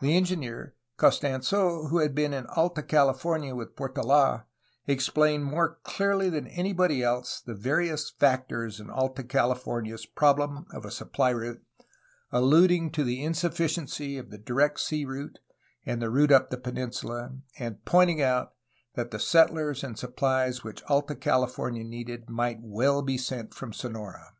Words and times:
The 0.00 0.16
engineer 0.16 0.76
Costans6, 0.98 1.90
who 1.90 1.98
had 1.98 2.14
been 2.14 2.32
in 2.32 2.46
Alta 2.46 2.82
California 2.82 3.54
with 3.54 3.76
Portold, 3.76 4.44
explained 4.86 5.44
more 5.44 5.78
clearly 5.84 6.30
than 6.30 6.46
anybody 6.46 7.02
else 7.02 7.38
the 7.38 7.52
various 7.54 8.08
factors 8.08 8.80
in 8.80 8.88
Alta 8.88 9.22
California's 9.22 10.06
problem 10.06 10.64
of 10.72 10.86
a 10.86 10.90
supply 10.90 11.28
route, 11.28 11.60
alluding 12.30 12.92
to 12.92 13.04
the 13.04 13.22
insufficiency 13.22 14.16
of 14.16 14.30
the 14.30 14.38
direct 14.38 14.80
sea 14.80 15.04
route 15.04 15.38
and 15.84 16.00
the 16.00 16.08
route 16.08 16.32
up 16.32 16.48
the 16.48 16.56
peninsula, 16.56 17.36
and 17.58 17.84
pointing 17.84 18.22
out 18.22 18.54
that 18.94 19.10
the 19.10 19.20
settlers 19.20 19.84
and 19.84 19.96
supphes 19.98 20.64
which 20.64 20.82
Alta 20.84 21.14
Cahfornia 21.14 21.84
needed 21.84 22.30
might 22.30 22.60
well 22.62 23.02
be 23.02 23.18
sent 23.18 23.52
from 23.52 23.74
Sonora. 23.74 24.32